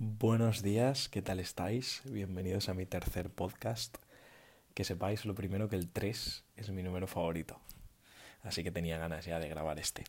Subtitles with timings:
[0.00, 2.02] Buenos días, ¿qué tal estáis?
[2.04, 3.96] Bienvenidos a mi tercer podcast.
[4.72, 7.58] Que sepáis lo primero que el 3 es mi número favorito.
[8.44, 10.04] Así que tenía ganas ya de grabar este.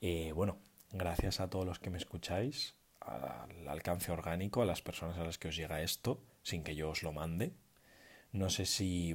[0.00, 0.56] Eh, bueno,
[0.92, 5.36] gracias a todos los que me escucháis, al alcance orgánico, a las personas a las
[5.36, 7.52] que os llega esto, sin que yo os lo mande.
[8.32, 9.14] No sé si,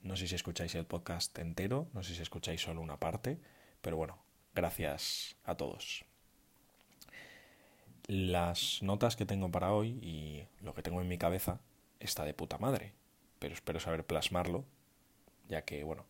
[0.00, 3.38] no sé si escucháis el podcast entero, no sé si escucháis solo una parte,
[3.82, 4.16] pero bueno,
[4.54, 6.05] gracias a todos.
[8.08, 11.58] Las notas que tengo para hoy y lo que tengo en mi cabeza
[11.98, 12.92] está de puta madre,
[13.40, 14.64] pero espero saber plasmarlo,
[15.48, 16.06] ya que, bueno,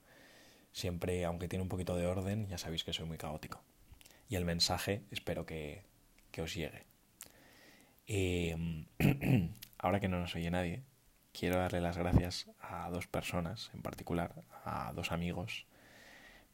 [0.73, 3.62] siempre, aunque tiene un poquito de orden, ya sabéis que soy muy caótico.
[4.28, 5.84] Y el mensaje espero que,
[6.32, 6.84] que os llegue.
[8.06, 8.84] Em,
[9.78, 10.82] ahora que no nos oye nadie,
[11.32, 14.34] quiero darle las gracias a dos personas en particular,
[14.65, 15.66] a dos amigos,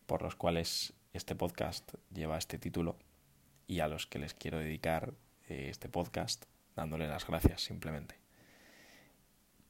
[0.06, 2.96] por los cuales este podcast lleva este título
[3.66, 5.14] y a los que les quiero dedicar
[5.48, 8.16] este podcast dándole las gracias simplemente.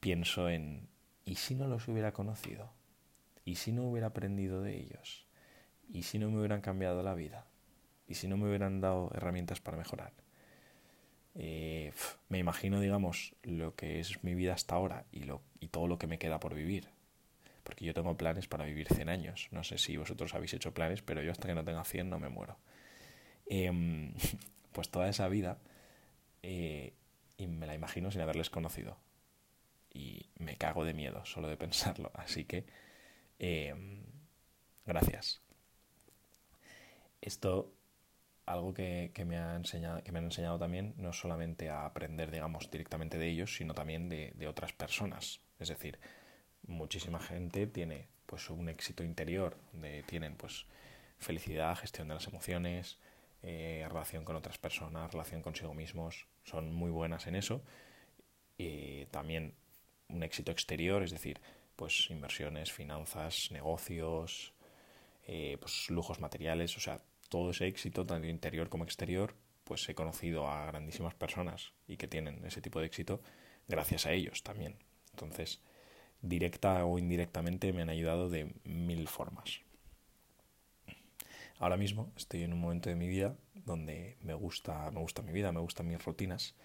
[0.01, 0.89] Pienso en,
[1.25, 2.71] ¿y si no los hubiera conocido?
[3.45, 5.27] ¿Y si no hubiera aprendido de ellos?
[5.93, 7.47] ¿Y si no me hubieran cambiado la vida?
[8.07, 10.13] ¿Y si no me hubieran dado herramientas para mejorar?
[11.35, 11.93] Eh,
[12.29, 15.99] me imagino, digamos, lo que es mi vida hasta ahora y, lo, y todo lo
[15.99, 16.89] que me queda por vivir.
[17.63, 19.49] Porque yo tengo planes para vivir 100 años.
[19.51, 22.19] No sé si vosotros habéis hecho planes, pero yo hasta que no tenga 100 no
[22.19, 22.57] me muero.
[23.47, 24.15] Em,
[24.73, 25.59] pues toda esa vida
[26.43, 26.95] eh,
[27.37, 28.97] y me la imagino sin haberles conocido.
[29.93, 32.11] Y me cago de miedo solo de pensarlo.
[32.15, 32.65] Así que,
[33.39, 34.05] em,
[34.87, 35.43] gracias.
[37.21, 37.73] Esto,
[38.47, 42.71] algo que, me ha enseñado, que me han enseñado también, no solamente a aprender, digamos,
[42.71, 45.41] directamente de ellos, sino también de, de otras personas.
[45.61, 45.99] Es decir,
[46.67, 50.67] muchísima gente tiene pues un éxito interior, donde tienen pues
[51.19, 52.99] felicidad, gestión de las emociones,
[53.43, 57.63] eh, relación con otras personas, relación consigo mismos, son muy buenas en eso.
[58.59, 59.55] Y también
[60.09, 61.41] un éxito exterior, es decir,
[61.77, 64.53] pues inversiones, finanzas, negocios,
[65.27, 69.35] eh, pues lujos materiales, o sea, todo ese éxito, tanto interior como exterior,
[69.65, 73.23] pues he conocido a grandísimas personas y que tienen ese tipo de éxito
[73.69, 74.77] gracias a ellos también.
[75.13, 75.61] Entonces,
[76.21, 79.61] directa o indirectamente me han ayudado de mil formas.
[81.63, 85.31] Ahora mismo estoy en un momento de mi vida donde me gusta, me gusta mi
[85.31, 86.57] vida, me gustan mis rutinas.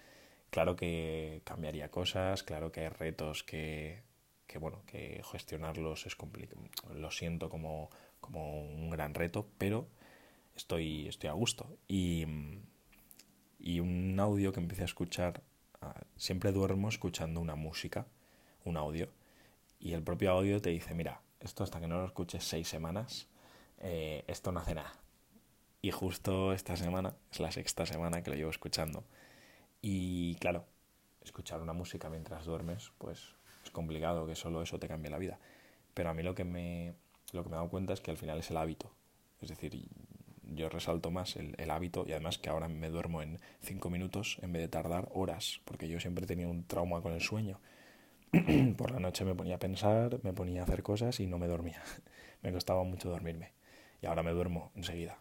[0.50, 4.02] Claro que cambiaría cosas, claro que hay retos que,
[4.48, 6.62] que bueno, que gestionarlos es complicado.
[6.92, 9.86] Lo siento como, como un gran reto, pero
[10.56, 11.78] estoy, estoy a gusto.
[11.86, 12.26] Y,
[13.60, 15.44] y un audio que empecé a escuchar,
[15.80, 18.08] ah, siempre duermo escuchando una música,
[18.64, 19.12] un audio,
[19.78, 23.28] y el propio audio te dice, mira, esto hasta que no lo escuches seis semanas,
[23.80, 24.92] eh, esto no hace nada.
[25.80, 29.04] Y justo esta semana, es la sexta semana que lo llevo escuchando.
[29.80, 30.66] Y claro,
[31.22, 33.34] escuchar una música mientras duermes, pues
[33.64, 35.38] es complicado que solo eso te cambie la vida.
[35.94, 36.94] Pero a mí lo que me,
[37.32, 38.92] lo que me he dado cuenta es que al final es el hábito.
[39.40, 39.88] Es decir,
[40.42, 44.38] yo resalto más el, el, hábito y además que ahora me duermo en cinco minutos
[44.42, 47.60] en vez de tardar horas, porque yo siempre tenido un trauma con el sueño.
[48.76, 51.46] Por la noche me ponía a pensar, me ponía a hacer cosas y no me
[51.46, 51.82] dormía.
[52.42, 53.57] me costaba mucho dormirme
[54.02, 55.18] y ahora me duermo enseguida.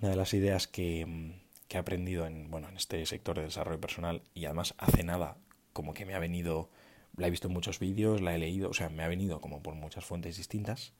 [0.00, 1.34] Una de las ideas que,
[1.68, 5.36] que he aprendido en, bueno, en este sector de desarrollo personal y además hace nada
[5.72, 6.70] como que me ha venido,
[7.16, 9.62] la he visto en muchos vídeos, la he leído, o sea, me ha venido como
[9.62, 10.92] por muchas fuentes distintas,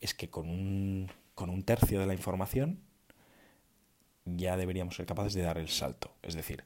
[0.00, 2.80] es que con un, con un tercio de la información
[4.24, 6.14] ya deberíamos ser capaces de dar el salto.
[6.22, 6.64] Es decir,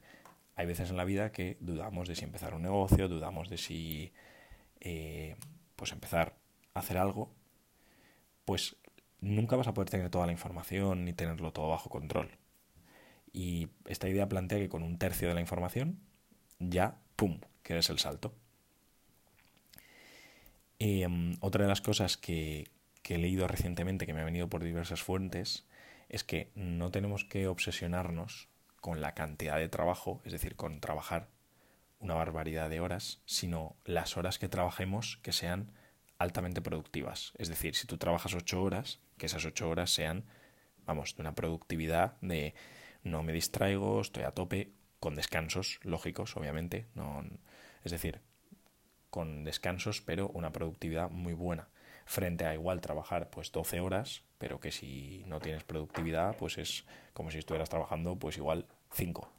[0.55, 4.13] hay veces en la vida que dudamos de si empezar un negocio, dudamos de si
[4.79, 5.35] eh,
[5.75, 6.35] pues empezar
[6.73, 7.33] a hacer algo
[8.49, 8.77] pues
[9.21, 12.31] nunca vas a poder tener toda la información ni tenerlo todo bajo control.
[13.31, 15.99] Y esta idea plantea que con un tercio de la información
[16.57, 18.33] ya, ¡pum!, que es el salto.
[20.79, 22.71] Em, otra de las cosas que,
[23.03, 25.67] que he leído recientemente, que me ha venido por diversas fuentes,
[26.07, 28.49] es que no tenemos que obsesionarnos
[28.81, 31.27] con la cantidad de trabajo, es decir, con trabajar
[31.99, 35.71] una barbaridad de horas, sino las horas que trabajemos que sean
[36.19, 37.33] altamente productivas.
[37.37, 40.25] Es decir, si tú trabajas ocho horas, que esas ocho horas sean,
[40.85, 42.53] vamos, de una productividad de
[43.03, 46.85] no me distraigo, estoy a tope, con descansos lógicos, obviamente.
[46.93, 47.23] No,
[47.83, 48.21] es decir,
[49.09, 51.69] con descansos, pero una productividad muy buena.
[52.05, 56.85] Frente a igual trabajar pues 12 horas, pero que si no tienes productividad, pues es
[57.13, 59.31] como si estuvieras trabajando pues igual 5.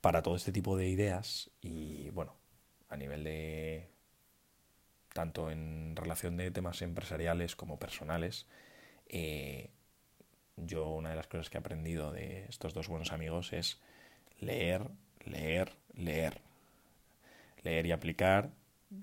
[0.00, 2.36] Para todo este tipo de ideas y bueno,
[2.90, 3.93] a nivel de
[5.14, 8.46] tanto en relación de temas empresariales como personales,
[9.08, 9.70] eh,
[10.56, 13.80] yo una de las cosas que he aprendido de estos dos buenos amigos es
[14.40, 14.90] leer,
[15.24, 16.40] leer, leer.
[17.62, 18.50] Leer y aplicar,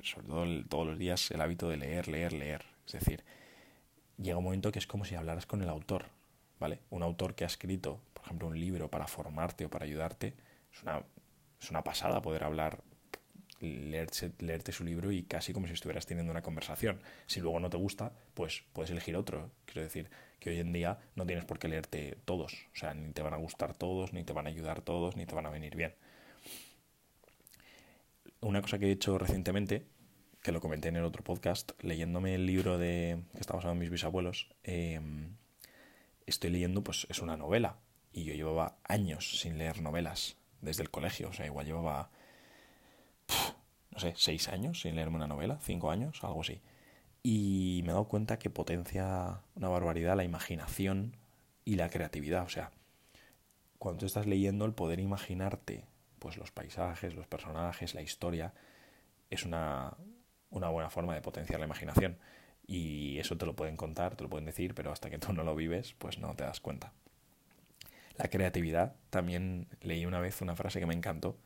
[0.04, 2.66] sobre todo todos los días, el hábito de leer, leer, leer.
[2.86, 3.24] Es decir,
[4.18, 6.06] llega un momento que es como si hablaras con el autor,
[6.60, 6.80] ¿vale?
[6.90, 10.36] Un autor que ha escrito, por ejemplo, un libro para formarte o para ayudarte,
[10.72, 11.02] es una,
[11.60, 12.84] es una pasada poder hablar,
[13.62, 17.00] leerte, su libro y casi como si estuvieras teniendo una conversación.
[17.28, 19.52] Si luego no te gusta, pues puedes elegir otro.
[19.66, 20.10] Quiero decir
[20.40, 23.34] que hoy en día no tienes por qué leerte todos, o sea, ni te van
[23.34, 25.94] a gustar todos, ni te van a ayudar todos, ni te van a venir bien.
[28.40, 29.86] Una cosa que he hecho recientemente
[30.42, 33.92] que lo comenté en el otro podcast, leyéndome el libro de que estaba usando mis
[33.92, 35.36] bisabuelos, em,
[36.26, 37.78] estoy leyendo, pues es una novela.
[38.12, 41.30] Y yo llevaba años sin leer novelas desde el colegio.
[41.30, 42.10] O sea, igual llevaba,
[43.92, 46.62] no sé, seis años sin leerme una novela, cinco años, algo así.
[47.24, 51.16] Y me he dado cuenta que potencia una barbaridad la imaginación
[51.66, 52.44] y la creatividad.
[52.44, 52.72] O sea,
[53.78, 55.86] cuando tú estás leyendo, el poder imaginarte,
[56.20, 58.54] pues los paisajes, los personajes, la historia,
[59.30, 59.96] es una,
[60.50, 62.18] una buena forma de potenciar la imaginación.
[62.66, 65.44] Y eso te lo pueden contar, te lo pueden decir, pero hasta que tú no
[65.44, 66.94] lo vives, pues no te das cuenta.
[68.18, 71.38] La creatividad, también leí una vez una frase que me encantó,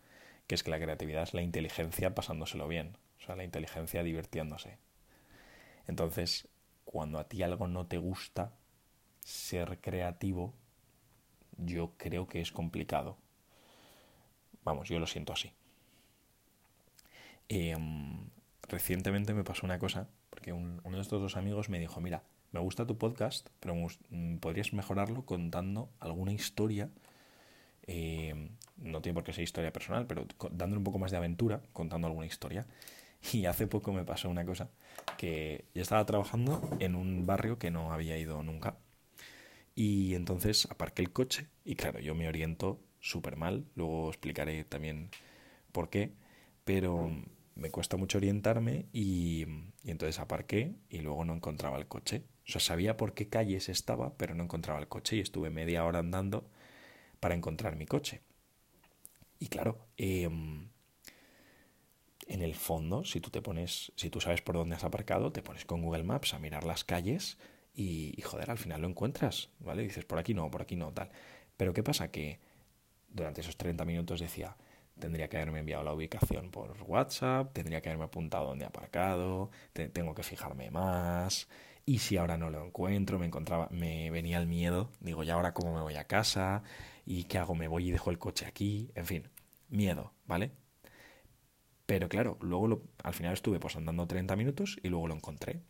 [0.48, 4.78] que es que la creatividad es la inteligencia pasándoselo bien, o sea, la inteligencia divirtiéndose.
[5.88, 6.48] Entonces,
[6.84, 8.54] cuando a ti algo no te gusta,
[9.22, 10.54] ser creativo,
[11.58, 13.18] yo creo que es complicado.
[14.64, 15.52] Vamos, yo lo siento así.
[17.50, 17.76] Eh,
[18.68, 22.60] recientemente me pasó una cosa, porque uno de estos dos amigos me dijo, mira, me
[22.60, 26.90] gusta tu podcast, pero mm, podrías mejorarlo contando alguna historia,
[27.88, 31.62] eh, no tiene por qué ser historia personal, pero dándole un poco más de aventura,
[31.74, 32.66] contando alguna historia.
[33.34, 34.70] Y hace poco me pasó una cosa,
[35.18, 38.78] que yo estaba trabajando en un barrio que no había ido nunca.
[39.74, 45.10] Y entonces aparqué el coche y claro, yo me oriento súper mal, luego explicaré también
[45.72, 46.14] por qué,
[46.64, 47.10] pero
[47.56, 49.46] me cuesta mucho orientarme y,
[49.84, 52.24] entonces aparqué y luego no encontraba el coche.
[52.48, 55.84] O sea, sabía por qué calles estaba, pero no encontraba el coche y estuve media
[55.86, 56.50] hora andando
[57.20, 58.22] para encontrar mi coche.
[59.40, 60.70] Y claro, em,
[62.28, 65.42] en el fondo, si tú te pones, si tú sabes por dónde has aparcado, te
[65.42, 67.38] pones con Google Maps a mirar las calles
[67.74, 69.84] y, joder, al final lo encuentras, ¿vale?
[69.84, 71.10] dices, por aquí no, por aquí no, tal.
[71.58, 72.10] Pero ¿qué pasa?
[72.12, 72.40] Que
[73.10, 74.56] durante esos 30 minutos decía,
[75.00, 79.52] tendría que haberme enviado la ubicación por WhatsApp, tendría que haberme apuntado dónde he aparcado,
[79.74, 81.48] tengo que fijarme más.
[81.86, 85.54] Y si ahora no lo encuentro, me encontraba, me venía el miedo, digo, ¿y ahora
[85.54, 86.64] cómo me voy a casa?
[87.06, 87.54] ¿Y qué hago?
[87.56, 88.92] ¿Me voy y dejo el coche aquí?
[88.96, 89.30] En fin,
[89.70, 90.52] miedo, ¿vale?
[91.86, 95.62] Pero claro, luego al final estuve pues andando 30 minutos y luego lo encontré.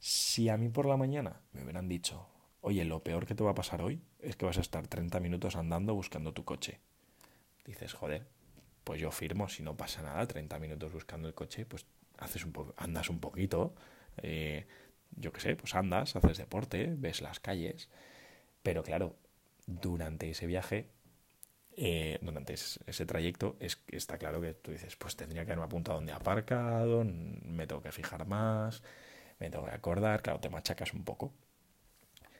[0.00, 2.26] Si a mí por la mañana me hubieran dicho,
[2.60, 5.20] oye, lo peor que te va a pasar hoy es que vas a estar 30
[5.20, 6.80] minutos andando buscando tu coche
[7.64, 8.26] dices, joder,
[8.84, 11.86] pues yo firmo, si no pasa nada, 30 minutos buscando el coche, pues
[12.18, 13.74] haces un andas un poquito,
[14.18, 14.66] eh,
[15.16, 17.88] yo qué sé, pues andas, haces deporte, ves las calles,
[18.62, 19.16] pero claro,
[19.66, 20.88] durante ese viaje,
[21.76, 25.98] eh, durante ese, trayecto, es, está claro que tú dices, pues tendría que haberme apuntado
[25.98, 28.82] dónde he aparcado, me tengo que fijar más,
[29.40, 31.32] me tengo que acordar, claro, te machacas un poco.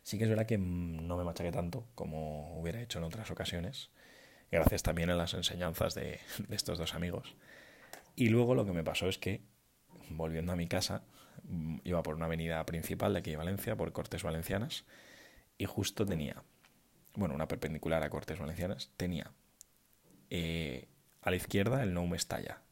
[0.03, 3.91] Sí que es verdad que no me machaqué tanto como hubiera hecho en otras ocasiones,
[4.51, 7.35] gracias también a las enseñanzas de, estos dos amigos.
[8.17, 9.43] Y luego lo que me pasó es que,
[10.11, 11.24] volviendo a mi casa, mm,
[11.85, 14.85] iba por una avenida principal de aquí de Valencia, por Cortes Valencianas,
[15.59, 16.43] y justo tenía,
[17.15, 19.33] bueno, una perpendicular a Cortes Valencianas, tenía
[20.31, 20.89] eh,
[21.23, 22.63] a la izquierda el No Mestalla,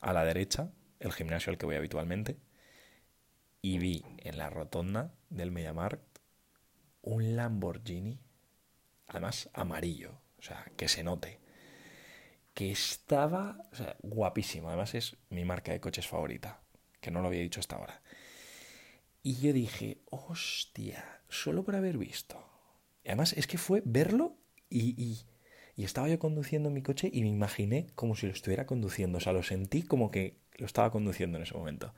[0.00, 2.38] a la derecha el gimnasio al que voy habitualmente,
[3.60, 6.18] y vi en la rotonda del Mediamarkt
[7.02, 8.18] un Lamborghini,
[9.06, 11.40] además amarillo, o sea, que se note.
[12.54, 13.58] Que estaba
[14.02, 14.68] guapísimo.
[14.68, 16.60] Además es mi marca de coches favorita,
[17.04, 18.00] que no lo había dicho hasta ahora.
[19.22, 22.42] Y yo dije, hostia, solo por haber visto.
[23.04, 24.38] Y además es que fue verlo
[24.70, 25.18] y, y,
[25.76, 29.18] y, estaba yo conduciendo mi coche y me imaginé como si lo estuviera conduciendo.
[29.18, 31.94] O sea, lo sentí como que lo estaba conduciendo en ese momento.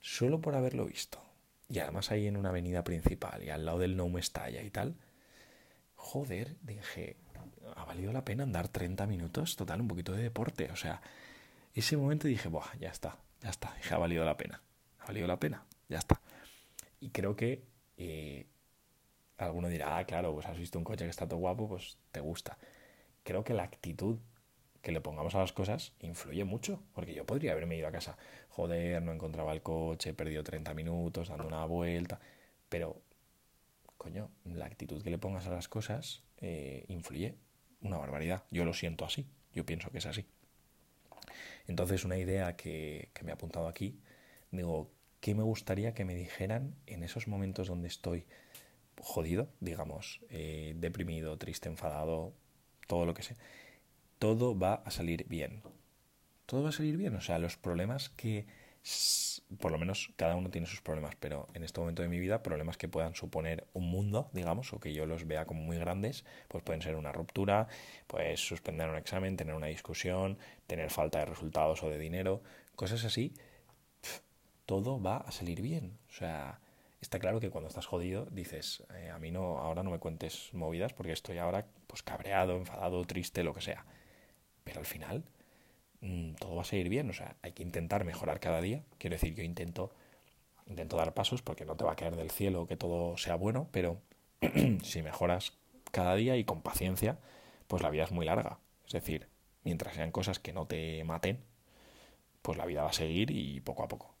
[0.00, 1.22] Solo por haberlo visto.
[1.68, 4.96] Y además ahí en una avenida principal y al lado del No Mestalla y tal.
[5.94, 7.16] Joder, dije,
[7.76, 10.70] ha valido la pena andar 30 minutos, total, un poquito de deporte.
[10.72, 11.02] O sea,
[11.74, 14.62] ese momento dije, Buah, ya está, ya está, dije, ha valido la pena,
[15.00, 16.20] ha valido la pena, ya está.
[17.00, 17.64] Y creo que
[17.96, 18.46] eh,
[19.36, 22.20] alguno dirá, ah, claro, pues has visto un coche que está todo guapo, pues te
[22.20, 22.58] gusta.
[23.22, 24.18] Creo que la actitud
[24.82, 28.16] que le pongamos a las cosas influye mucho, porque yo podría haberme ido a casa,
[28.48, 32.20] joder, no encontraba el coche, he perdido 30 minutos dando una vuelta,
[32.68, 33.02] pero
[33.96, 37.36] coño, la actitud que le pongas a las cosas eh, influye
[37.80, 38.44] una barbaridad.
[38.50, 40.26] Yo lo siento así, yo pienso que es así.
[41.68, 44.00] Entonces, una idea que, que me he apuntado aquí,
[44.50, 48.24] digo, ¿qué me gustaría que me dijeran en esos momentos donde estoy
[49.00, 52.32] jodido, digamos, eh, deprimido, triste, enfadado,
[52.86, 53.36] todo lo que sea?
[54.18, 55.62] Todo va a salir bien.
[56.46, 57.14] Todo va a salir bien.
[57.14, 58.46] O sea, los problemas que
[59.60, 62.42] por lo menos cada uno tiene sus problemas, pero en este momento de mi vida,
[62.42, 66.24] problemas que puedan suponer un mundo, digamos, o que yo los vea como muy grandes,
[66.48, 67.68] pues pueden ser una ruptura,
[68.06, 72.42] pues suspender un examen, tener una discusión, tener falta de resultados o de dinero,
[72.76, 73.34] cosas así,
[74.66, 75.98] todo va a salir bien.
[76.10, 76.60] O sea,
[77.00, 80.50] está claro que cuando estás jodido dices, eh, a mí no, ahora no me cuentes
[80.52, 83.86] movidas porque estoy ahora pues cabreado, enfadado, triste, lo que sea.
[84.64, 85.24] Pero al final
[86.00, 87.10] Mm, todo va a seguir bien.
[87.10, 88.82] O sea, hay que intentar mejorar cada día.
[88.98, 89.90] Quiero decir, yo intento,
[90.66, 93.68] intento dar pasos porque no te va a caer del cielo que todo sea bueno,
[93.72, 94.00] pero
[94.82, 95.54] si mejoras
[95.90, 97.18] cada día y con paciencia,
[97.66, 98.58] pues la vida es muy larga.
[98.86, 99.28] Es decir,
[99.64, 101.40] mientras sean cosas que no te maten,
[102.42, 104.14] pues la vida va a seguir y poco a poco.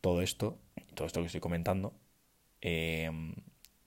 [0.00, 0.58] Todo esto,
[0.94, 1.92] todo esto que estoy comentando,
[2.60, 3.34] em,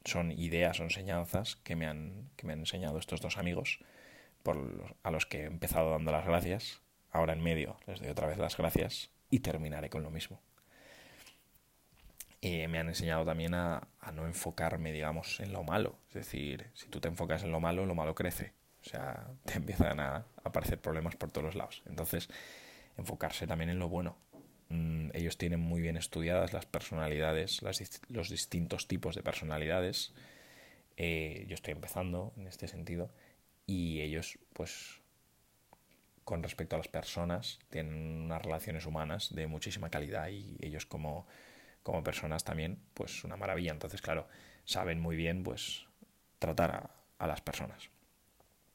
[0.06, 3.80] son ideas o enseñanzas que me han, que me han enseñado estos dos amigos
[4.43, 6.81] por a los que he empezado dando las gracias.
[7.12, 10.41] Ahora en medio les doy otra vez las gracias y terminaré con lo mismo.
[12.41, 15.98] Y me han enseñado también a, no enfocarme, digamos, en lo malo.
[16.08, 18.53] Es decir, si tú te enfocas en lo malo, lo malo crece.
[18.86, 21.84] O sea, te empiezan a aparecer problemas por todos los lados.
[21.86, 22.29] Entonces,
[22.98, 24.15] enfocarse también en lo bueno.
[24.69, 27.62] Mm, ellos tienen muy bien estudiadas las personalidades,
[28.08, 30.13] los distintos tipos de personalidades.
[30.96, 33.10] Eh, yo estoy empezando en este sentido
[33.70, 35.00] y ellos pues
[36.24, 41.28] con respecto a las personas tienen unas relaciones humanas de muchísima calidad y ellos como,
[41.84, 43.72] como personas también pues una maravilla.
[43.72, 44.28] Entonces claro
[44.66, 45.86] saben muy bien pues
[46.40, 47.92] tratar a, a las personas.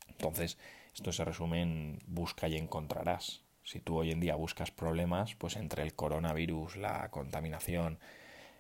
[0.07, 0.59] Entonces
[0.95, 3.43] esto se resume en busca y encontrarás.
[3.65, 7.99] Si tú hoy en día buscas problemas pues entre el coronavirus la contaminación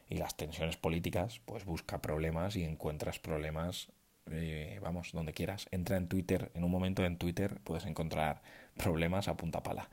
[0.09, 3.93] y las tensiones políticas pues busca problemas y encuentras problemas
[4.31, 5.67] eh, vamos, donde quieras.
[5.71, 8.43] Entra en Twitter, en un momento en Twitter puedes encontrar
[8.77, 9.91] problemas a punta pala.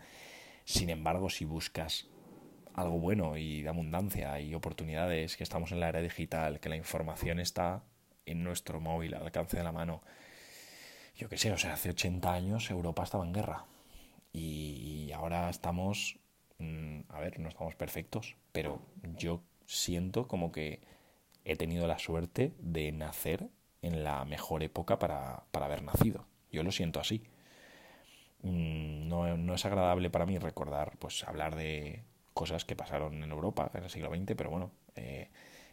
[0.63, 2.07] Sin embargo, si buscas
[2.73, 6.77] algo bueno y de abundancia y oportunidades, que estamos en la era digital, que la
[6.77, 7.83] información está
[8.25, 10.01] en nuestro móvil, al alcance de la mano.
[11.15, 13.65] Yo qué sé, o sea, hace 80 años Europa estaba en guerra
[14.31, 16.19] y ahora estamos,
[16.57, 18.81] mm, a ver, no estamos perfectos, pero
[19.17, 20.81] yo siento como que
[21.43, 23.49] he tenido la suerte de nacer
[23.81, 26.25] en la mejor época para, para haber nacido.
[26.51, 27.23] Yo lo siento así.
[28.43, 33.31] Mm, no, no, es agradable para mí recordar, pues, hablar de cosas que pasaron en
[33.31, 35.29] Europa en el siglo XX, pero bueno, eh,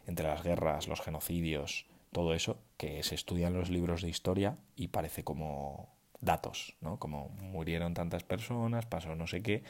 [0.07, 4.57] entre las guerras, los genocidios, todo eso, que se estudia en los libros de historia
[4.75, 6.99] y parece como datos, ¿no?
[6.99, 9.63] Como murieron tantas personas, pasó no sé qué,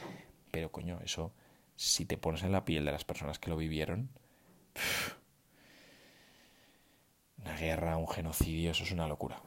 [0.50, 1.32] pero coño, eso,
[1.76, 4.10] si te pones en la piel de las personas que lo vivieron,
[7.42, 9.42] una guerra, un genocidio, eso es una locura.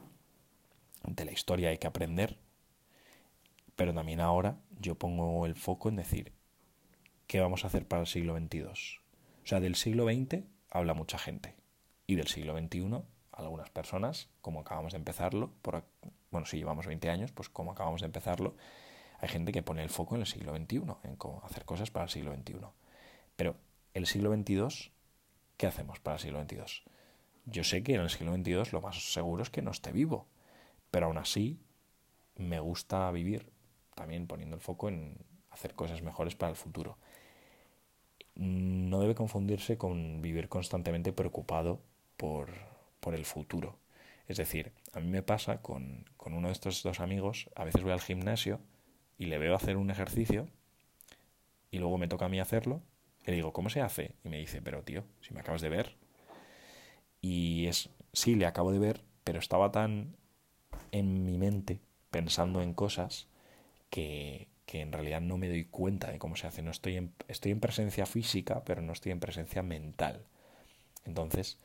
[1.05, 2.37] De la historia hay que aprender,
[3.75, 6.31] pero también ahora yo pongo el foco en decir,
[7.27, 8.63] ¿qué vamos a hacer para el siglo XXII?
[8.63, 11.55] O sea, del siglo XX habla mucha gente
[12.07, 15.83] y del siglo XXI algunas personas, como acabamos de empezarlo, por,
[16.31, 18.55] bueno, si llevamos 20 años, pues como acabamos de empezarlo,
[19.19, 22.05] hay gente que pone el foco en el siglo XXI, en cómo hacer cosas para
[22.05, 22.57] el siglo XXI.
[23.35, 23.55] Pero
[23.93, 24.91] el siglo XXII,
[25.57, 26.92] ¿qué hacemos para el siglo XXII?
[27.45, 30.27] Yo sé que en el siglo XXII lo más seguro es que no esté vivo,
[30.91, 31.59] pero aún así
[32.35, 33.51] me gusta vivir
[33.95, 35.17] también poniendo el foco en
[35.51, 36.97] hacer cosas mejores para el futuro.
[38.35, 41.81] No debe confundirse con vivir constantemente preocupado
[42.17, 42.49] por,
[42.99, 43.77] por el futuro.
[44.27, 47.83] Es decir, a mí me pasa con, con uno de estos dos amigos, a veces
[47.83, 48.59] voy al gimnasio
[49.17, 50.47] y le veo hacer un ejercicio
[51.71, 52.81] y luego me toca a mí hacerlo
[53.25, 54.15] y le digo, ¿cómo se hace?
[54.23, 55.95] Y me dice, pero tío, si me acabas de ver,
[57.23, 60.17] y es, sí, le acabo de ver, pero estaba tan
[60.91, 61.79] en mi mente
[62.11, 63.27] pensando en cosas
[63.89, 66.61] que, que en realidad no me doy cuenta de cómo se hace.
[66.61, 70.25] No estoy en, estoy en presencia física, pero no estoy en presencia mental.
[71.05, 71.57] Entonces,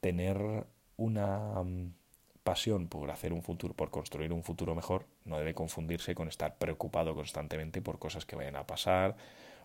[0.00, 1.92] tener una mm,
[2.44, 6.58] pasión por hacer un futuro, por construir un futuro mejor, no debe confundirse con estar
[6.58, 9.16] preocupado constantemente por cosas que vayan a pasar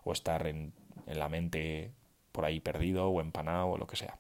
[0.04, 0.74] o estar en,
[1.06, 1.92] en la mente
[2.32, 4.18] por ahí perdido o empanado o lo que sea.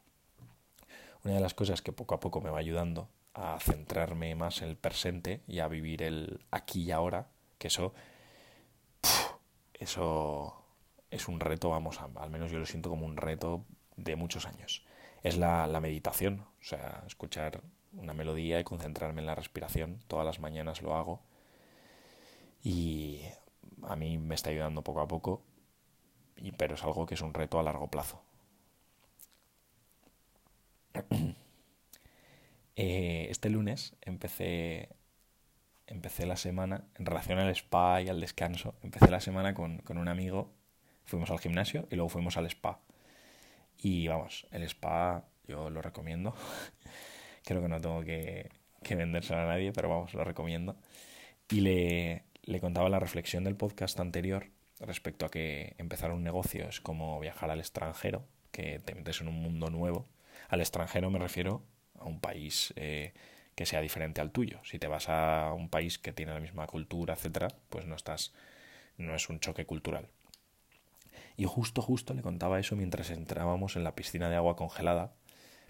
[1.23, 4.69] Una de las cosas que poco a poco me va ayudando a centrarme más en
[4.69, 7.93] el presente y a vivir el aquí y ahora, que eso,
[9.73, 10.65] eso
[11.11, 14.85] es un reto, vamos, al menos yo lo siento como un reto de muchos años.
[15.23, 17.61] es la, la meditación, o sea, escuchar
[17.93, 19.99] una melodía y concentrarme en la respiración.
[20.07, 21.21] Todas las mañanas lo hago
[22.63, 23.21] y
[23.83, 25.41] a mí me está ayudando poco a poco,
[26.37, 28.21] y, pero es algo que es un reto a largo plazo.
[32.81, 34.87] Eh, este lunes empecé,
[35.85, 39.97] empecé la semana, en relación al spa y al descanso, empecé la semana con, con
[39.97, 40.53] un amigo,
[41.03, 42.79] fuimos al gimnasio y luego fuimos al spa.
[43.77, 46.33] Y vamos, el spa yo lo recomiendo.
[47.43, 48.49] Creo que no tengo que,
[48.81, 50.77] que vendérselo a nadie, pero vamos, lo recomiendo.
[51.49, 54.47] Y le, le contaba la reflexión del podcast anterior
[54.79, 59.27] respecto a que empezar un negocio es como viajar al extranjero, que te metes en
[59.27, 60.07] un mundo nuevo.
[60.49, 61.63] Al extranjero me refiero
[61.97, 63.13] a un país eh,
[63.55, 64.59] que sea diferente al tuyo.
[64.63, 68.33] Si te vas a un país que tiene la misma cultura, etcétera, pues no estás,
[68.97, 70.09] no es un choque cultural.
[71.37, 75.13] Y justo, justo le contaba eso mientras entrábamos en la piscina de agua congelada,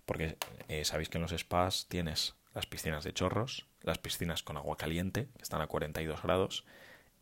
[0.06, 4.58] porque eh, sabéis que en los spas tienes las piscinas de chorros, las piscinas con
[4.58, 6.66] agua caliente, que están a 42 grados,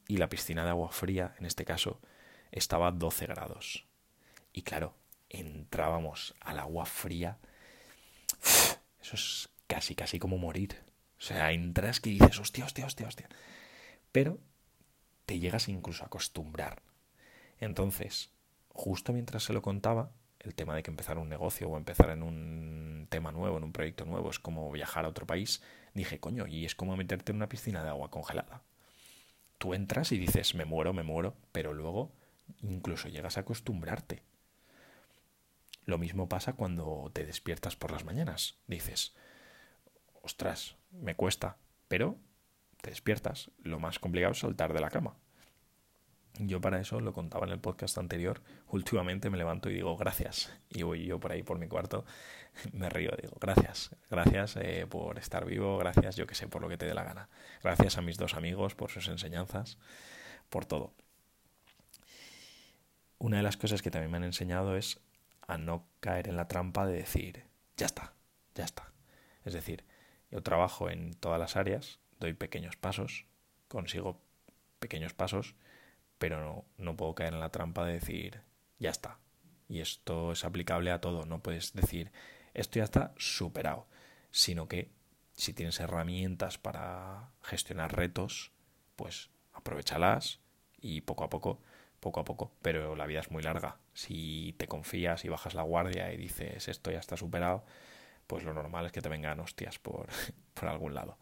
[0.07, 1.99] y la piscina de agua fría, en este caso,
[2.51, 3.85] estaba a 12 grados.
[4.53, 4.93] Y claro,
[5.29, 7.37] entrábamos al agua fría.
[9.01, 10.83] Eso es casi, casi como morir.
[11.17, 13.29] O sea, entras que dices, hostia, hostia, hostia, hostia.
[14.11, 14.39] Pero
[15.25, 16.81] te llegas incluso a acostumbrar.
[17.59, 18.31] Entonces,
[18.69, 22.23] justo mientras se lo contaba, el tema de que empezar un negocio o empezar en
[22.23, 25.61] un tema nuevo, en un proyecto nuevo, es como viajar a otro país,
[25.93, 28.63] dije, coño, y es como meterte en una piscina de agua congelada.
[29.57, 32.11] Tú entras y dices, me muero, me muero, pero luego
[32.61, 34.23] incluso llegas a acostumbrarte.
[35.87, 38.57] Lo mismo pasa cuando te despiertas por las mañanas.
[38.67, 39.15] Dices,
[40.21, 41.55] ostras, me cuesta,
[41.87, 42.17] pero
[42.81, 43.51] te despiertas.
[43.63, 45.15] Lo más complicado es saltar de la cama.
[46.39, 48.41] Yo para eso lo contaba en el podcast anterior.
[48.67, 50.53] Últimamente me levanto y digo gracias.
[50.69, 52.03] Y voy yo por ahí por mi cuarto,
[52.73, 56.67] me río, digo gracias, gracias eh, por estar vivo, gracias yo que sé, por lo
[56.67, 57.29] que te dé la gana.
[57.63, 59.77] Gracias a mis dos amigos por sus enseñanzas,
[60.49, 60.93] por todo.
[63.19, 64.99] Una de las cosas que también me han enseñado es
[65.47, 67.45] a no caer en la trampa de decir
[67.77, 68.13] ya está,
[68.55, 68.91] ya está.
[69.45, 69.85] Es decir,
[70.29, 73.25] yo trabajo en todas las áreas, doy pequeños pasos,
[73.67, 74.21] consigo
[74.79, 75.55] pequeños pasos
[76.17, 78.41] pero no, no puedo caer en la trampa de decir,
[78.79, 79.19] ya está.
[79.67, 82.11] Y esto es aplicable a todo, no puedes decir,
[82.53, 83.87] esto ya está superado,
[84.31, 84.91] sino que
[85.33, 88.51] si tienes herramientas para gestionar retos,
[88.95, 90.39] pues aprovechalas
[90.79, 91.61] y poco a poco,
[91.99, 93.77] poco a poco, pero la vida es muy larga.
[93.97, 97.65] Si te confías y bajas la guardia y dices esto ya está superado,
[98.27, 100.07] pues lo normal es que te vengan hostias por,
[100.53, 101.17] por algún lado.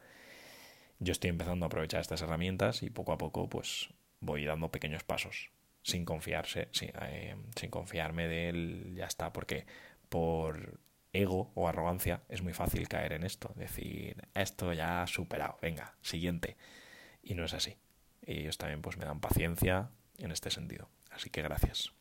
[0.99, 5.05] Yo estoy empezando a aprovechar estas herramientas y poco a poco pues voy dando pequeños
[5.05, 5.51] pasos
[5.83, 9.65] sin confiarse, sin, eh, sin confiarme de él, ya está, porque
[10.09, 10.81] por
[11.13, 15.95] ego o arrogancia es muy fácil caer en esto, decir, esto ya ha superado, venga,
[16.01, 16.57] siguiente.
[17.23, 17.77] Y no es así.
[18.25, 20.89] Y ellos también pues me dan paciencia en este sentido.
[21.09, 21.93] Así que gracias.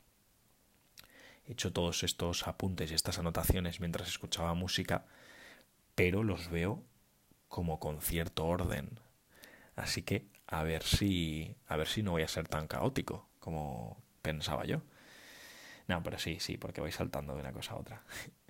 [1.46, 5.06] He hecho todos estos apuntes y estas anotaciones mientras escuchaba música,
[5.94, 6.82] pero los veo
[7.48, 8.98] como con cierto orden.
[9.76, 14.02] Así que a ver si a ver si no voy a ser tan caótico como
[14.22, 14.82] pensaba yo.
[15.86, 18.02] No, pero sí, sí, porque voy saltando de una cosa a otra.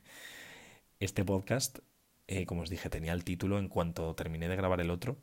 [1.00, 1.80] Este podcast,
[2.28, 5.18] eh, como os dije, tenía el título en cuanto terminé de grabar el otro.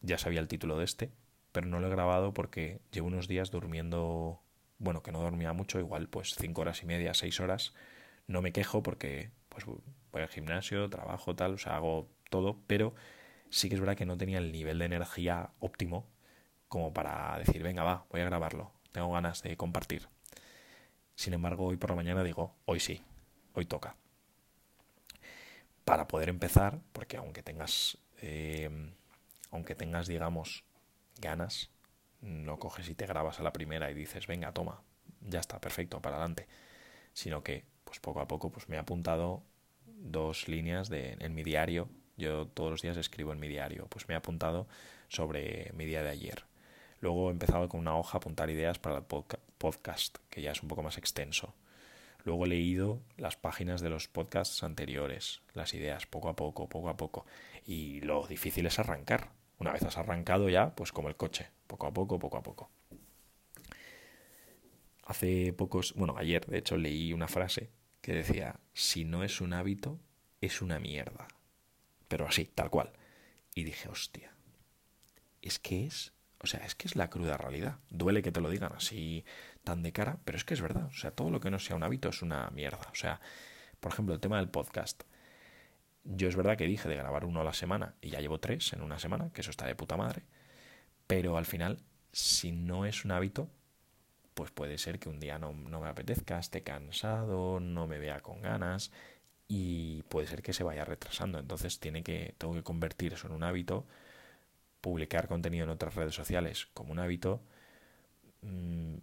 [0.00, 1.12] Ya sabía el título de este,
[1.52, 4.42] pero no lo he grabado porque llevo unos días durmiendo,
[4.82, 7.72] bueno, que no dormía mucho, igual pues cinco horas y media, seis horas.
[8.26, 12.94] No me quejo porque pues voy al gimnasio, trabajo, tal, o sea, hago todo, pero
[13.50, 16.08] sí que es verdad que no tenía el nivel de energía óptimo
[16.68, 20.08] como para decir, venga, va, voy a grabarlo, tengo ganas de compartir.
[21.14, 23.02] Sin embargo, hoy por la mañana digo, hoy sí,
[23.54, 23.96] hoy toca.
[25.84, 28.70] Para poder empezar, porque aunque tengas, eh,
[29.50, 30.64] aunque tengas, digamos,
[31.20, 31.70] ganas,
[32.22, 34.82] no coges y te grabas a la primera y dices, venga, toma,
[35.20, 36.46] ya está, perfecto, para adelante.
[37.12, 39.42] Sino que, pues poco a poco, pues me he apuntado
[39.84, 41.88] dos líneas de, en mi diario.
[42.16, 43.86] Yo todos los días escribo en mi diario.
[43.88, 44.66] Pues me he apuntado
[45.08, 46.44] sobre mi día de ayer.
[47.00, 50.62] Luego he empezado con una hoja a apuntar ideas para el podcast, que ya es
[50.62, 51.54] un poco más extenso.
[52.24, 56.88] Luego he leído las páginas de los podcasts anteriores, las ideas, poco a poco, poco
[56.88, 57.26] a poco.
[57.66, 59.30] Y lo difícil es arrancar.
[59.62, 62.68] Una vez has arrancado ya, pues como el coche, poco a poco, poco a poco.
[65.04, 67.70] Hace pocos, bueno, ayer de hecho leí una frase
[68.00, 70.00] que decía, si no es un hábito,
[70.40, 71.28] es una mierda.
[72.08, 72.92] Pero así, tal cual.
[73.54, 74.34] Y dije, hostia,
[75.42, 77.78] es que es o sea, es que es la cruda realidad.
[77.88, 79.24] Duele que te lo digan así
[79.62, 80.86] tan de cara, pero es que es verdad.
[80.86, 82.88] O sea, todo lo que no sea un hábito es una mierda.
[82.90, 83.20] O sea,
[83.78, 85.04] Por ejemplo, el tema del podcast.
[86.04, 88.72] Yo es verdad que dije de grabar uno a la semana y ya llevo tres
[88.72, 90.24] en una semana, que eso está de puta madre.
[91.06, 91.78] Pero al final,
[92.12, 93.48] si no es un hábito,
[94.34, 98.20] pues puede ser que un día no, no me apetezca, esté cansado, no me vea
[98.20, 98.90] con ganas
[99.48, 101.38] y puede ser que se vaya retrasando.
[101.38, 103.86] Entonces tiene que, tengo que convertir eso en un hábito,
[104.80, 107.42] publicar contenido en otras redes sociales como un hábito.
[108.42, 108.96] Mm,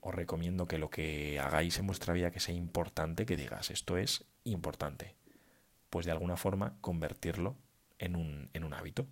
[0.00, 3.96] os recomiendo que lo que hagáis en vuestra vida que sea importante, que digas, esto
[3.96, 5.14] es importante.
[5.92, 7.54] Pues de alguna forma convertirlo
[7.98, 9.06] en un, en un hábito.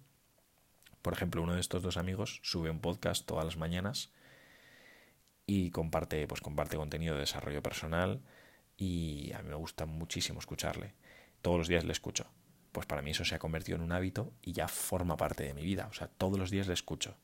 [1.02, 4.14] Por ejemplo, uno de estos dos amigos sube un podcast todas las mañanas
[5.44, 8.22] y comparte, pues comparte contenido de desarrollo personal
[8.78, 10.94] y a mí me gusta muchísimo escucharle.
[11.42, 12.24] Todos los días le escucho.
[12.72, 15.52] Pues para mí eso se ha convertido en un hábito y ya forma parte de
[15.52, 15.86] mi vida.
[15.90, 17.14] O sea, todos los días le escucho.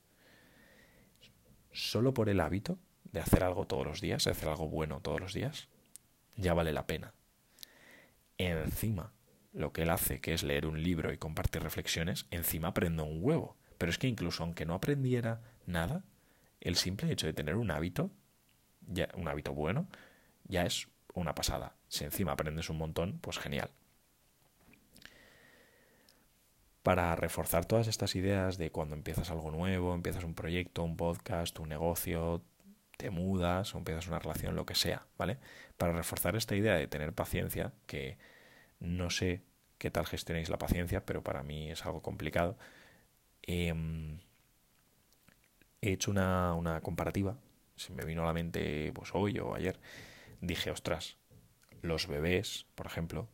[1.72, 5.18] Solo por el hábito de hacer algo todos los días, de hacer algo bueno todos
[5.18, 5.68] los días,
[6.36, 7.14] ya vale la pena.
[8.36, 9.14] Encima,
[9.56, 13.18] lo que él hace, que es leer un libro y compartir reflexiones, encima aprendo un
[13.22, 13.56] huevo.
[13.78, 16.04] Pero es que incluso aunque no aprendiera nada,
[16.60, 18.10] el simple hecho de tener un hábito,
[18.86, 19.88] ya, un hábito bueno,
[20.44, 21.74] ya es una pasada.
[21.88, 23.70] Si encima aprendes un montón, pues genial.
[26.82, 31.58] Para reforzar todas estas ideas de cuando empiezas algo nuevo, empiezas un proyecto, un podcast,
[31.58, 32.42] un negocio,
[32.98, 35.38] te mudas o empiezas una relación, lo que sea, ¿vale?
[35.78, 38.18] Para reforzar esta idea de tener paciencia, que
[38.86, 39.42] no sé
[39.78, 42.56] qué tal gestionéis la paciencia, pero para mí es algo complicado.
[43.42, 44.18] Em,
[45.80, 47.38] he hecho una, una, comparativa,
[47.76, 49.78] se me vino a la mente pues hoy o ayer,
[50.40, 51.18] dije, ostras,
[51.82, 53.28] los bebés, por ejemplo,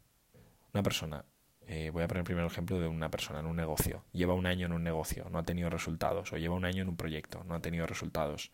[0.74, 1.24] una persona,
[1.66, 4.46] eh, voy a poner primero el ejemplo de una persona en un negocio, lleva un
[4.46, 7.44] año en un negocio, no ha tenido resultados, o lleva un año en un proyecto,
[7.44, 8.50] no ha tenido resultados.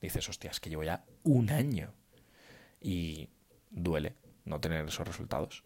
[0.00, 1.92] Dices, hostias, que llevo ya un año
[2.80, 3.28] y
[3.70, 4.14] duele
[4.44, 5.64] no tener esos resultados.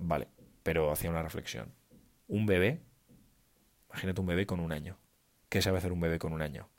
[0.00, 0.28] Vale,
[0.62, 1.74] pero hacía una reflexión.
[2.26, 2.80] Un bebé,
[3.90, 4.98] imagínate un bebé con un año.
[5.50, 6.70] ¿Qué sabe hacer un bebé con un año?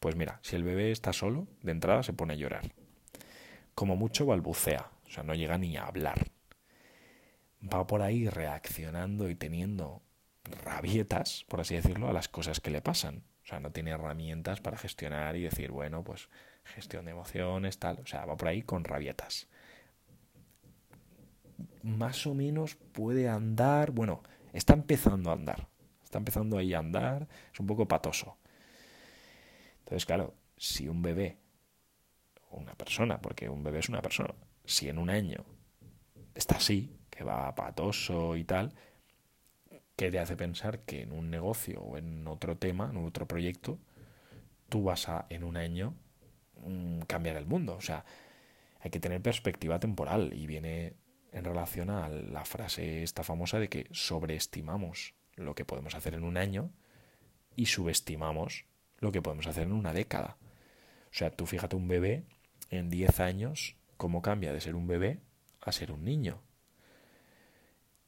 [0.00, 2.72] Pues mira, si el bebé está solo, de entrada se pone a llorar.
[3.76, 6.32] Como mucho balbucea, o sea, no llega ni a hablar.
[7.62, 10.02] Va por ahí reaccionando y teniendo
[10.64, 13.22] rabietas, por así decirlo, a las cosas que le pasan.
[13.44, 16.28] O sea, no tiene herramientas para gestionar y decir, bueno, pues
[16.64, 18.00] gestión de emociones, tal.
[18.00, 19.48] O sea, va por ahí con rabietas
[21.88, 24.22] más o menos puede andar, bueno,
[24.52, 25.68] está empezando a andar,
[26.04, 28.36] está empezando ahí a andar, es un poco patoso.
[29.80, 31.38] Entonces, claro, si un bebé,
[32.50, 35.44] una persona, porque un bebé es una persona, si en un año
[36.34, 38.74] está así, que va patoso y tal,
[39.96, 43.78] ¿qué te hace pensar que en un negocio o en otro tema, en otro proyecto,
[44.68, 45.94] tú vas a en un año
[46.64, 47.76] mm, cambiar el mundo?
[47.76, 48.04] O sea,
[48.80, 50.94] hay que tener perspectiva temporal y viene
[51.32, 56.24] en relación a la frase esta famosa de que sobreestimamos lo que podemos hacer en
[56.24, 56.70] un año
[57.56, 58.66] y subestimamos
[58.98, 60.36] lo que podemos hacer en una década.
[61.06, 62.24] O sea, tú fíjate un bebé
[62.70, 65.20] en 10 años, cómo cambia de ser un bebé
[65.60, 66.42] a ser un niño.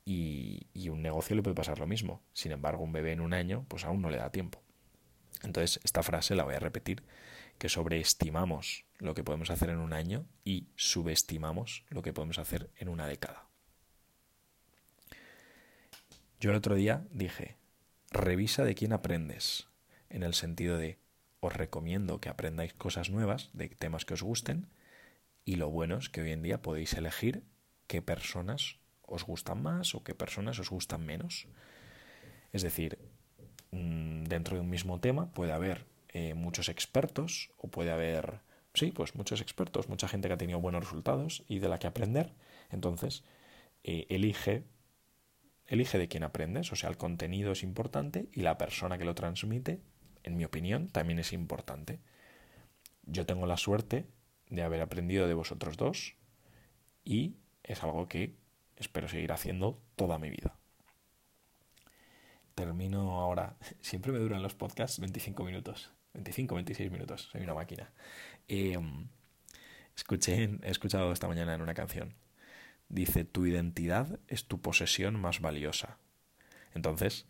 [0.04, 2.22] Y, y, un negocio le puede pasar lo mismo.
[2.33, 4.61] Sin embargo, un bebé en un año, pues aún no le da tiempo.
[5.42, 7.04] Entonces, esta frase la voy a repetir,
[7.59, 12.70] que sobreestimamos lo que podemos hacer en un año y subestimamos lo que podemos hacer
[12.76, 13.48] en una década.
[16.38, 17.56] Yo el otro día dije,
[18.10, 19.68] revisa de quién aprendes,
[20.08, 20.98] en el sentido de,
[21.40, 24.68] os recomiendo que aprendáis cosas nuevas de temas que os gusten
[25.44, 27.44] y lo bueno es que hoy en día podéis elegir
[27.86, 31.48] qué personas os gustan más o qué personas os gustan menos.
[32.52, 32.98] Es decir,
[33.70, 38.40] mm, dentro de un mismo tema puede haber eh, muchos expertos o puede haber
[38.74, 41.87] sí, pues muchos expertos, mucha gente que ha tenido buenos resultados y de la que
[41.87, 42.33] aprender.
[42.70, 43.24] Entonces,
[43.85, 44.64] eh, elige,
[45.66, 49.14] elige de quién aprendes, o sea, el contenido es importante y la persona que lo
[49.14, 49.80] transmite,
[50.22, 52.00] en mi opinión, también es importante.
[53.04, 54.06] Yo tengo la suerte
[54.48, 56.14] de haber aprendido de vosotros dos
[57.04, 58.37] y es algo que
[58.76, 60.56] espero seguir haciendo toda mi vida.
[62.54, 63.56] Termino ahora.
[63.80, 65.92] Siempre me duran los podcasts 25 minutos.
[66.14, 67.28] 25, 26 minutos.
[67.30, 67.92] Soy una máquina.
[68.48, 69.08] Em,
[69.96, 72.14] escuché, he escuchado esta mañana en una canción.
[72.88, 75.98] Dice, tu identidad es tu posesión más valiosa.
[76.74, 77.26] Entonces,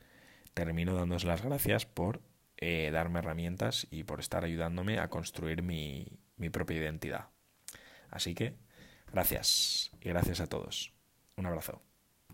[0.55, 2.23] termino dándos las gracias por
[2.57, 7.29] eh, darme herramientas y por estar ayudándome a construir mi, mi propia identidad.
[8.11, 8.57] Así que,
[9.13, 10.93] gracias y gracias a todos.
[11.37, 11.83] Un abrazo.